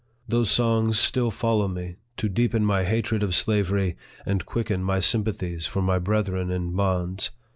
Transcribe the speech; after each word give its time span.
Those 0.27 0.49
songs 0.49 0.97
still 0.97 1.29
follow 1.29 1.67
me, 1.67 1.97
to 2.17 2.27
deepen 2.27 2.65
my 2.65 2.85
hatred 2.85 3.21
of 3.21 3.35
slavery, 3.35 3.97
and 4.25 4.47
quicken 4.47 4.83
my 4.83 4.97
sympa 4.97 5.35
thies 5.37 5.67
for 5.67 5.83
my 5.83 5.99
brethren 5.99 6.49
in 6.49 6.75
bonds. 6.75 7.29